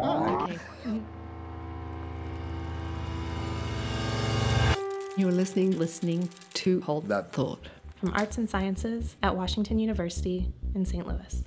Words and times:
Oh, 0.00 0.38
okay. 0.42 0.58
You're 5.16 5.32
listening, 5.32 5.78
listening 5.78 6.28
to 6.54 6.80
Hold 6.82 7.08
That 7.08 7.32
Thought 7.32 7.68
from 7.96 8.12
Arts 8.14 8.38
and 8.38 8.48
Sciences 8.48 9.16
at 9.22 9.36
Washington 9.36 9.78
University 9.78 10.52
in 10.74 10.84
St. 10.84 11.06
Louis. 11.06 11.44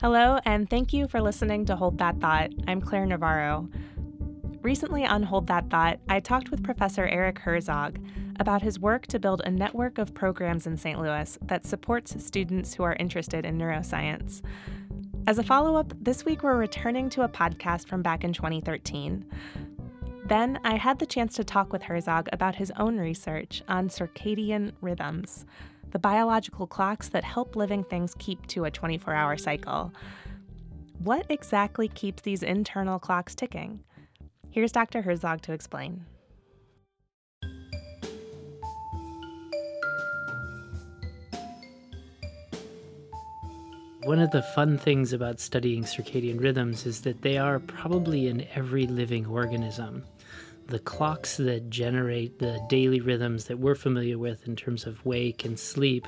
Hello, 0.00 0.38
and 0.44 0.68
thank 0.68 0.92
you 0.92 1.06
for 1.06 1.20
listening 1.20 1.66
to 1.66 1.76
Hold 1.76 1.98
That 1.98 2.20
Thought. 2.20 2.50
I'm 2.66 2.80
Claire 2.80 3.06
Navarro. 3.06 3.68
Recently 4.62 5.04
on 5.04 5.22
Hold 5.22 5.46
That 5.48 5.68
Thought, 5.68 6.00
I 6.08 6.20
talked 6.20 6.50
with 6.50 6.64
Professor 6.64 7.06
Erik 7.06 7.38
Herzog 7.38 7.98
about 8.40 8.62
his 8.62 8.78
work 8.80 9.06
to 9.08 9.18
build 9.18 9.42
a 9.44 9.50
network 9.50 9.98
of 9.98 10.14
programs 10.14 10.66
in 10.66 10.76
St. 10.76 10.98
Louis 10.98 11.38
that 11.42 11.66
supports 11.66 12.24
students 12.24 12.74
who 12.74 12.82
are 12.82 12.96
interested 12.98 13.44
in 13.44 13.58
neuroscience. 13.58 14.42
As 15.26 15.38
a 15.38 15.42
follow 15.42 15.76
up, 15.76 15.94
this 16.02 16.26
week 16.26 16.42
we're 16.42 16.58
returning 16.58 17.08
to 17.10 17.22
a 17.22 17.28
podcast 17.28 17.88
from 17.88 18.02
back 18.02 18.24
in 18.24 18.34
2013. 18.34 19.24
Then 20.26 20.60
I 20.64 20.76
had 20.76 20.98
the 20.98 21.06
chance 21.06 21.34
to 21.36 21.44
talk 21.44 21.72
with 21.72 21.82
Herzog 21.82 22.28
about 22.30 22.54
his 22.54 22.70
own 22.76 22.98
research 22.98 23.62
on 23.66 23.88
circadian 23.88 24.72
rhythms, 24.82 25.46
the 25.92 25.98
biological 25.98 26.66
clocks 26.66 27.08
that 27.08 27.24
help 27.24 27.56
living 27.56 27.84
things 27.84 28.14
keep 28.18 28.46
to 28.48 28.66
a 28.66 28.70
24 28.70 29.14
hour 29.14 29.38
cycle. 29.38 29.94
What 30.98 31.24
exactly 31.30 31.88
keeps 31.88 32.20
these 32.20 32.42
internal 32.42 32.98
clocks 32.98 33.34
ticking? 33.34 33.80
Here's 34.50 34.72
Dr. 34.72 35.00
Herzog 35.00 35.40
to 35.42 35.54
explain. 35.54 36.04
One 44.04 44.18
of 44.18 44.32
the 44.32 44.42
fun 44.42 44.76
things 44.76 45.14
about 45.14 45.40
studying 45.40 45.82
circadian 45.82 46.38
rhythms 46.38 46.84
is 46.84 47.00
that 47.02 47.22
they 47.22 47.38
are 47.38 47.58
probably 47.58 48.28
in 48.28 48.46
every 48.54 48.86
living 48.86 49.24
organism. 49.24 50.04
The 50.66 50.78
clocks 50.78 51.38
that 51.38 51.70
generate 51.70 52.38
the 52.38 52.60
daily 52.68 53.00
rhythms 53.00 53.46
that 53.46 53.58
we're 53.58 53.74
familiar 53.74 54.18
with 54.18 54.46
in 54.46 54.56
terms 54.56 54.84
of 54.84 55.04
wake 55.06 55.46
and 55.46 55.58
sleep 55.58 56.06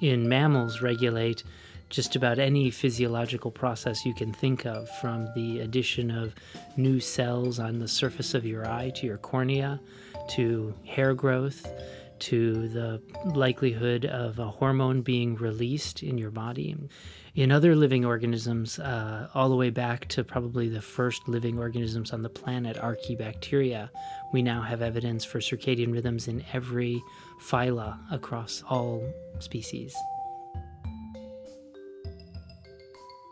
in 0.00 0.26
mammals 0.26 0.80
regulate 0.80 1.44
just 1.90 2.16
about 2.16 2.38
any 2.38 2.70
physiological 2.70 3.50
process 3.50 4.06
you 4.06 4.14
can 4.14 4.32
think 4.32 4.64
of, 4.64 4.88
from 5.02 5.28
the 5.34 5.60
addition 5.60 6.10
of 6.10 6.34
new 6.78 7.00
cells 7.00 7.58
on 7.58 7.78
the 7.78 7.88
surface 7.88 8.32
of 8.32 8.46
your 8.46 8.66
eye 8.66 8.90
to 8.96 9.06
your 9.06 9.18
cornea, 9.18 9.78
to 10.30 10.74
hair 10.86 11.12
growth, 11.12 11.66
to 12.20 12.68
the 12.68 13.02
likelihood 13.24 14.04
of 14.04 14.38
a 14.38 14.48
hormone 14.48 15.02
being 15.02 15.36
released 15.36 16.02
in 16.02 16.18
your 16.18 16.30
body 16.30 16.76
in 17.36 17.52
other 17.52 17.76
living 17.76 18.06
organisms, 18.06 18.78
uh, 18.78 19.28
all 19.34 19.50
the 19.50 19.56
way 19.56 19.68
back 19.68 20.08
to 20.08 20.24
probably 20.24 20.70
the 20.70 20.80
first 20.80 21.28
living 21.28 21.58
organisms 21.58 22.10
on 22.12 22.22
the 22.22 22.30
planet, 22.30 22.78
archaebacteria, 22.78 23.90
we 24.32 24.40
now 24.40 24.62
have 24.62 24.80
evidence 24.80 25.22
for 25.22 25.38
circadian 25.38 25.92
rhythms 25.92 26.28
in 26.28 26.42
every 26.54 27.02
phyla 27.42 27.98
across 28.10 28.62
all 28.70 29.06
species. 29.38 29.94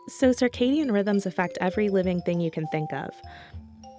So, 0.07 0.29
circadian 0.29 0.91
rhythms 0.91 1.25
affect 1.25 1.57
every 1.59 1.89
living 1.89 2.21
thing 2.21 2.39
you 2.39 2.51
can 2.51 2.67
think 2.67 2.93
of. 2.93 3.09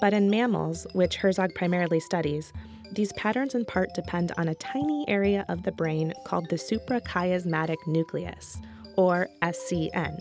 But 0.00 0.14
in 0.14 0.30
mammals, 0.30 0.86
which 0.92 1.16
Herzog 1.16 1.52
primarily 1.56 1.98
studies, 1.98 2.52
these 2.92 3.12
patterns 3.14 3.54
in 3.54 3.64
part 3.64 3.94
depend 3.94 4.32
on 4.38 4.48
a 4.48 4.54
tiny 4.54 5.04
area 5.08 5.44
of 5.48 5.62
the 5.62 5.72
brain 5.72 6.12
called 6.24 6.48
the 6.48 6.56
suprachiasmatic 6.56 7.76
nucleus 7.86 8.58
or 8.96 9.28
SCN. 9.42 10.20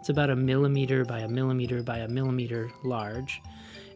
It's 0.00 0.08
about 0.08 0.30
a 0.30 0.36
millimeter 0.36 1.04
by 1.04 1.20
a 1.20 1.28
millimeter 1.28 1.82
by 1.82 1.98
a 1.98 2.08
millimeter 2.08 2.70
large. 2.84 3.40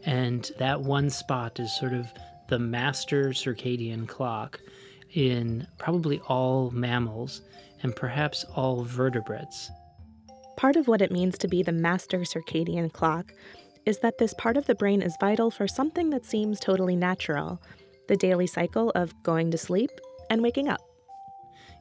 And 0.05 0.51
that 0.59 0.81
one 0.81 1.11
spot 1.11 1.61
is 1.61 1.77
sort 1.77 1.93
of 1.93 2.13
the 2.49 2.59
master 2.59 3.31
circadian 3.31 4.09
clock 4.09 4.61
in 5.13 5.67
probably 5.79 6.21
all 6.21 6.71
mammals 6.71 7.43
and 7.83 7.95
perhaps 7.95 8.45
all 8.57 8.85
vertebrates. 8.85 9.71
Part 10.57 10.77
of 10.77 10.89
what 10.89 11.01
it 11.01 11.13
means 11.13 11.39
to 11.39 11.49
be 11.49 11.63
the 11.63 11.73
master 11.73 12.19
circadian 12.21 12.93
clock 12.93 13.33
is 13.91 13.99
that 13.99 14.19
this 14.19 14.33
part 14.35 14.57
of 14.57 14.67
the 14.67 14.75
brain 14.75 15.03
is 15.03 15.17
vital 15.21 15.51
for 15.51 15.69
something 15.69 16.11
that 16.11 16.25
seems 16.25 16.59
totally 16.59 16.97
natural 16.97 17.61
the 18.09 18.17
daily 18.17 18.47
cycle 18.47 18.91
of 18.95 19.13
going 19.23 19.51
to 19.51 19.59
sleep 19.59 19.91
and 20.31 20.43
waking 20.43 20.69
up 20.69 20.81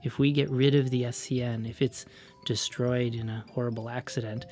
if 0.03 0.19
we 0.19 0.31
get 0.31 0.49
rid 0.49 0.75
of 0.75 0.89
the 0.89 1.03
SCN, 1.03 1.69
if 1.69 1.81
it's 1.81 2.05
destroyed 2.45 3.15
in 3.15 3.29
a 3.29 3.43
horrible 3.53 3.89
accident, 3.89 4.45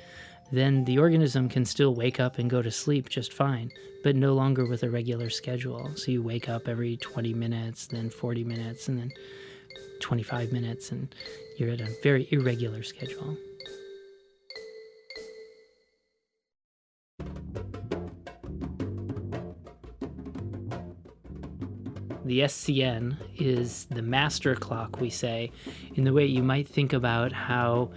then 0.52 0.86
the 0.86 1.00
organism 1.00 1.50
can 1.50 1.66
still 1.66 1.94
wake 1.94 2.20
up 2.20 2.38
and 2.38 2.50
go 2.50 2.62
to 2.62 2.72
sleep 2.72 3.10
just 3.10 3.34
fine, 3.34 3.72
but 4.04 4.16
no 4.16 4.34
longer 4.34 4.66
with 4.66 4.84
a 4.84 4.90
regular 4.90 5.30
schedule. 5.30 5.92
So 5.96 6.12
you 6.12 6.22
wake 6.22 6.50
up 6.50 6.68
every 6.68 6.98
20 6.98 7.34
minutes, 7.34 7.88
then 7.88 8.10
40 8.10 8.44
minutes, 8.44 8.88
and 8.88 8.98
then 8.98 9.12
25 10.00 10.52
minutes, 10.52 10.92
and 10.92 11.14
you're 11.58 11.72
at 11.72 11.82
a 11.82 11.96
very 12.04 12.28
irregular 12.32 12.84
schedule. 12.84 13.38
The 22.28 22.42
SCN 22.42 23.16
is 23.38 23.86
the 23.86 24.02
master 24.02 24.54
clock, 24.54 25.00
we 25.00 25.10
say, 25.10 25.50
in 25.96 26.04
the 26.04 26.12
way 26.12 26.26
you 26.26 26.44
might 26.44 26.68
think 26.68 26.92
about 26.92 27.32
how 27.32 27.92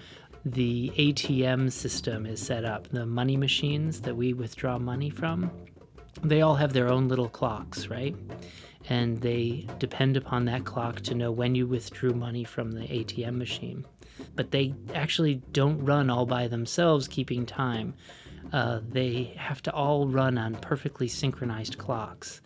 the 0.45 0.93
ATM 0.97 1.73
system 1.73 2.27
is 2.27 2.41
set 2.41 2.65
up, 2.65 2.87
the 2.91 3.07
money 3.07 3.37
machines 3.37 4.03
that 4.03 4.17
we 4.17 4.33
withdraw 4.33 4.79
money 4.79 5.11
from. 5.11 5.51
They 6.23 6.43
all 6.43 6.55
have 6.55 6.73
their 6.73 6.93
own 6.93 7.09
little 7.09 7.29
clocks, 7.29 7.89
right? 7.89 8.15
And 8.89 9.21
they 9.21 9.67
depend 9.81 10.17
upon 10.17 10.45
that 10.45 10.65
clock 10.65 11.01
to 11.01 11.17
know 11.17 11.33
when 11.33 11.57
you 11.57 11.67
withdrew 11.67 12.13
money 12.13 12.45
from 12.45 12.71
the 12.71 12.83
ATM 12.83 13.37
machine. 13.37 13.85
But 14.37 14.53
they 14.53 14.75
actually 14.95 15.43
don't 15.51 15.85
run 15.85 16.09
all 16.09 16.25
by 16.25 16.47
themselves, 16.47 17.09
keeping 17.09 17.47
time. 17.47 17.95
Uh, 18.53 18.79
they 18.89 19.35
have 19.37 19.61
to 19.63 19.73
all 19.73 20.07
run 20.07 20.39
on 20.39 20.55
perfectly 20.55 21.09
synchronized 21.09 21.79
clocks. 21.79 22.41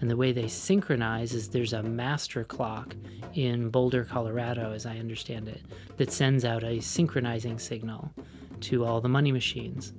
And 0.00 0.10
the 0.10 0.16
way 0.16 0.32
they 0.32 0.48
synchronize 0.48 1.32
is 1.32 1.48
there's 1.48 1.72
a 1.72 1.82
master 1.82 2.44
clock 2.44 2.94
in 3.34 3.70
Boulder, 3.70 4.04
Colorado, 4.04 4.72
as 4.72 4.86
I 4.86 4.98
understand 4.98 5.48
it, 5.48 5.62
that 5.96 6.12
sends 6.12 6.44
out 6.44 6.64
a 6.64 6.80
synchronizing 6.80 7.58
signal 7.58 8.12
to 8.60 8.84
all 8.84 9.00
the 9.00 9.08
money 9.08 9.32
machines. 9.32 9.92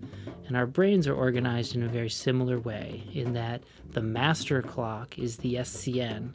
And 0.48 0.56
our 0.56 0.68
brains 0.68 1.08
are 1.08 1.16
organized 1.16 1.76
in 1.76 1.84
a 1.84 1.88
very 1.88 2.10
similar 2.10 2.60
way, 2.60 3.04
in 3.14 3.34
that 3.34 3.64
the 3.92 4.02
master 4.02 4.62
clock 4.62 5.18
is 5.18 5.38
the 5.38 5.56
SCN, 5.56 6.34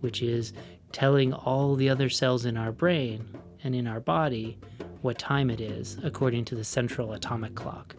which 0.00 0.22
is 0.22 0.52
telling 0.92 1.32
all 1.32 1.76
the 1.76 1.88
other 1.88 2.08
cells 2.08 2.44
in 2.44 2.56
our 2.56 2.72
brain 2.72 3.28
and 3.64 3.74
in 3.74 3.86
our 3.86 4.00
body 4.00 4.58
what 5.02 5.18
time 5.18 5.50
it 5.50 5.60
is 5.60 5.98
according 6.02 6.44
to 6.44 6.54
the 6.54 6.64
central 6.64 7.12
atomic 7.12 7.54
clock. 7.54 7.96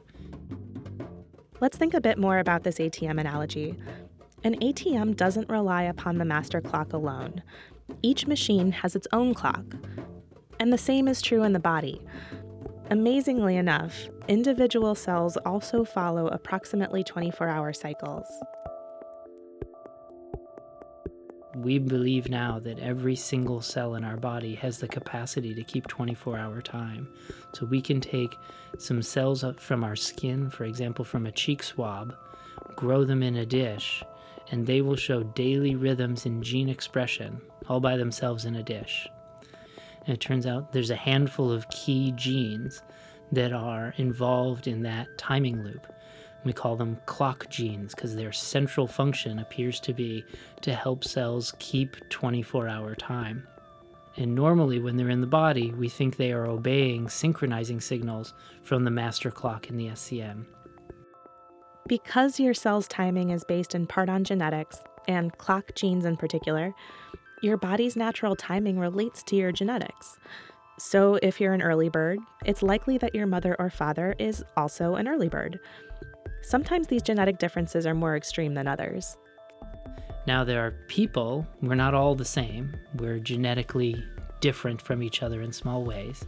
Let's 1.59 1.77
think 1.77 1.93
a 1.93 2.01
bit 2.01 2.17
more 2.17 2.39
about 2.39 2.63
this 2.63 2.77
ATM 2.77 3.19
analogy. 3.19 3.75
An 4.43 4.55
ATM 4.55 5.15
doesn't 5.15 5.49
rely 5.49 5.83
upon 5.83 6.17
the 6.17 6.25
master 6.25 6.61
clock 6.61 6.93
alone. 6.93 7.43
Each 8.01 8.25
machine 8.25 8.71
has 8.71 8.95
its 8.95 9.07
own 9.13 9.35
clock. 9.35 9.63
And 10.59 10.73
the 10.73 10.79
same 10.79 11.07
is 11.07 11.21
true 11.21 11.43
in 11.43 11.53
the 11.53 11.59
body. 11.59 12.01
Amazingly 12.89 13.55
enough, 13.55 14.09
individual 14.27 14.95
cells 14.95 15.37
also 15.37 15.85
follow 15.85 16.27
approximately 16.27 17.03
24 17.03 17.47
hour 17.47 17.71
cycles. 17.71 18.25
We 21.55 21.77
believe 21.77 22.27
now 22.27 22.59
that 22.61 22.79
every 22.79 23.15
single 23.15 23.61
cell 23.61 23.93
in 23.93 24.03
our 24.03 24.17
body 24.17 24.55
has 24.55 24.79
the 24.79 24.87
capacity 24.87 25.53
to 25.53 25.63
keep 25.63 25.85
24 25.85 26.39
hour 26.39 26.61
time. 26.61 27.07
So 27.53 27.67
we 27.67 27.79
can 27.79 28.01
take 28.01 28.35
some 28.79 29.03
cells 29.03 29.45
from 29.59 29.83
our 29.83 29.95
skin, 29.95 30.49
for 30.49 30.63
example, 30.63 31.05
from 31.05 31.27
a 31.27 31.31
cheek 31.31 31.61
swab, 31.61 32.15
grow 32.75 33.03
them 33.03 33.21
in 33.21 33.35
a 33.35 33.45
dish, 33.45 34.03
and 34.51 34.67
they 34.67 34.81
will 34.81 34.95
show 34.95 35.23
daily 35.23 35.75
rhythms 35.75 36.25
in 36.25 36.43
gene 36.43 36.69
expression 36.69 37.41
all 37.67 37.79
by 37.79 37.97
themselves 37.97 38.45
in 38.45 38.55
a 38.55 38.63
dish. 38.63 39.07
And 40.05 40.13
it 40.13 40.19
turns 40.19 40.45
out 40.45 40.73
there's 40.73 40.89
a 40.89 40.95
handful 40.95 41.51
of 41.51 41.69
key 41.69 42.11
genes 42.15 42.83
that 43.31 43.53
are 43.53 43.93
involved 43.97 44.67
in 44.67 44.81
that 44.83 45.17
timing 45.17 45.63
loop. 45.63 45.87
We 46.43 46.53
call 46.53 46.75
them 46.75 46.97
clock 47.05 47.49
genes 47.49 47.93
because 47.93 48.15
their 48.15 48.31
central 48.31 48.87
function 48.87 49.39
appears 49.39 49.79
to 49.81 49.93
be 49.93 50.25
to 50.61 50.73
help 50.73 51.03
cells 51.03 51.53
keep 51.59 51.95
24 52.09 52.67
hour 52.67 52.95
time. 52.95 53.47
And 54.17 54.35
normally, 54.35 54.79
when 54.79 54.97
they're 54.97 55.09
in 55.09 55.21
the 55.21 55.27
body, 55.27 55.71
we 55.71 55.87
think 55.87 56.17
they 56.17 56.33
are 56.33 56.47
obeying 56.47 57.07
synchronizing 57.07 57.79
signals 57.79 58.33
from 58.63 58.83
the 58.83 58.91
master 58.91 59.31
clock 59.31 59.69
in 59.69 59.77
the 59.77 59.87
SCN. 59.87 60.45
Because 61.91 62.39
your 62.39 62.53
cell's 62.53 62.87
timing 62.87 63.31
is 63.31 63.43
based 63.43 63.75
in 63.75 63.85
part 63.85 64.07
on 64.07 64.23
genetics, 64.23 64.79
and 65.09 65.37
clock 65.37 65.75
genes 65.75 66.05
in 66.05 66.15
particular, 66.15 66.73
your 67.41 67.57
body's 67.57 67.97
natural 67.97 68.33
timing 68.33 68.79
relates 68.79 69.23
to 69.23 69.35
your 69.35 69.51
genetics. 69.51 70.17
So, 70.79 71.15
if 71.21 71.41
you're 71.41 71.51
an 71.51 71.61
early 71.61 71.89
bird, 71.89 72.19
it's 72.45 72.63
likely 72.63 72.97
that 72.99 73.13
your 73.13 73.27
mother 73.27 73.57
or 73.59 73.69
father 73.69 74.15
is 74.19 74.41
also 74.55 74.95
an 74.95 75.09
early 75.09 75.27
bird. 75.27 75.59
Sometimes 76.41 76.87
these 76.87 77.01
genetic 77.01 77.39
differences 77.39 77.85
are 77.85 77.93
more 77.93 78.15
extreme 78.15 78.53
than 78.53 78.69
others. 78.69 79.17
Now, 80.25 80.45
there 80.45 80.65
are 80.65 80.71
people, 80.87 81.45
we're 81.61 81.75
not 81.75 81.93
all 81.93 82.15
the 82.15 82.23
same. 82.23 82.73
We're 82.95 83.19
genetically 83.19 84.01
different 84.39 84.81
from 84.81 85.03
each 85.03 85.21
other 85.21 85.41
in 85.41 85.51
small 85.51 85.83
ways. 85.83 86.23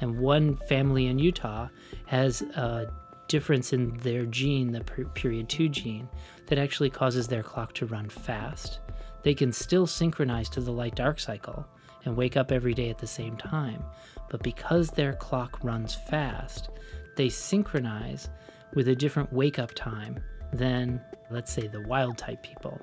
And 0.00 0.20
one 0.20 0.56
family 0.68 1.08
in 1.08 1.18
Utah 1.18 1.66
has 2.06 2.42
a 2.42 2.92
difference 3.30 3.72
in 3.72 3.96
their 3.98 4.26
gene, 4.26 4.72
the 4.72 4.80
period 5.14 5.48
2 5.48 5.68
gene, 5.68 6.08
that 6.48 6.58
actually 6.58 6.90
causes 6.90 7.28
their 7.28 7.44
clock 7.44 7.72
to 7.74 7.86
run 7.86 8.08
fast. 8.08 8.80
They 9.22 9.34
can 9.34 9.52
still 9.52 9.86
synchronize 9.86 10.48
to 10.50 10.60
the 10.60 10.72
light 10.72 10.96
dark 10.96 11.20
cycle 11.20 11.64
and 12.04 12.16
wake 12.16 12.36
up 12.36 12.50
every 12.50 12.74
day 12.74 12.90
at 12.90 12.98
the 12.98 13.06
same 13.06 13.36
time, 13.36 13.84
but 14.30 14.42
because 14.42 14.90
their 14.90 15.12
clock 15.12 15.62
runs 15.62 15.94
fast, 15.94 16.70
they 17.16 17.28
synchronize 17.28 18.28
with 18.74 18.88
a 18.88 18.96
different 18.96 19.32
wake 19.32 19.60
up 19.60 19.74
time 19.74 20.18
than, 20.52 21.00
let's 21.30 21.52
say, 21.52 21.68
the 21.68 21.82
wild 21.82 22.18
type 22.18 22.42
people. 22.42 22.80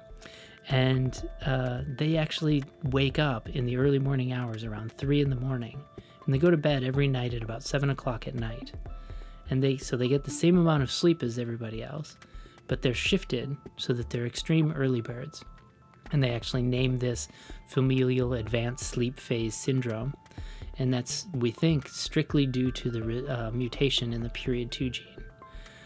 And 0.70 1.30
uh, 1.46 1.82
they 1.98 2.16
actually 2.16 2.64
wake 2.84 3.20
up 3.20 3.50
in 3.50 3.66
the 3.66 3.76
early 3.76 4.00
morning 4.00 4.32
hours 4.32 4.64
around 4.64 4.94
three 4.94 5.22
in 5.22 5.30
the 5.30 5.36
morning, 5.36 5.84
and 6.26 6.34
they 6.34 6.38
go 6.38 6.52
to 6.52 6.58
bed 6.58 6.84
every 6.84 7.08
night 7.08 7.34
at 7.34 7.44
about 7.44 7.64
seven 7.64 7.90
o'clock 7.90 8.28
at 8.28 8.36
night. 8.36 8.72
And 9.50 9.64
they 9.64 9.78
so 9.78 9.98
they 9.98 10.08
get 10.08 10.24
the 10.24 10.32
same 10.32 10.58
amount 10.58 10.84
of 10.84 10.92
sleep 10.92 11.24
as 11.24 11.40
everybody 11.40 11.84
else, 11.84 12.18
but 12.68 12.82
they're 12.82 12.94
shifted 12.94 13.56
so 13.78 13.94
that 13.94 14.10
they're 14.10 14.26
extreme 14.26 14.72
early 14.74 15.02
birds. 15.02 15.44
And 16.12 16.24
they 16.24 16.32
actually 16.32 16.64
name 16.64 17.00
this 17.00 17.28
familial 17.68 18.34
advanced 18.34 18.88
sleep 18.88 19.20
phase 19.20 19.56
syndrome. 19.56 20.14
And 20.80 20.94
that's, 20.94 21.26
we 21.34 21.52
think, 21.52 21.88
strictly 21.88 22.46
due 22.46 22.72
to 22.72 22.90
the 22.90 23.28
uh, 23.28 23.52
mutation 23.52 24.14
in 24.14 24.22
the 24.22 24.30
period 24.30 24.72
2 24.72 24.90
gene. 24.92 25.06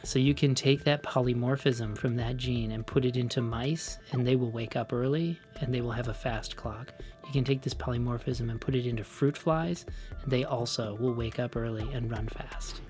So 0.04 0.18
you 0.18 0.34
can 0.34 0.56
take 0.56 0.84
that 0.84 1.04
polymorphism 1.04 1.96
from 1.96 2.16
that 2.16 2.38
gene 2.38 2.72
and 2.72 2.86
put 2.86 3.06
it 3.06 3.16
into 3.16 3.42
mice, 3.42 4.00
and 4.12 4.26
they 4.26 4.36
will 4.36 4.52
wake 4.52 4.76
up 4.76 4.92
early 4.92 5.40
and 5.60 5.74
they 5.74 5.82
will 5.82 5.92
have 5.92 6.08
a 6.08 6.14
fast 6.14 6.56
clock. 6.56 6.92
You 7.26 7.32
can 7.32 7.44
take 7.44 7.62
this 7.62 7.76
polymorphism 7.76 8.50
and 8.50 8.60
put 8.60 8.76
it 8.76 8.88
into 8.88 9.04
fruit 9.04 9.38
flies, 9.38 9.86
and 10.24 10.32
they 10.32 10.44
also 10.44 10.96
will 10.96 11.14
wake 11.14 11.40
up 11.40 11.56
early 11.56 11.88
and 11.94 12.10
run 12.10 12.28
fast. 12.28 12.82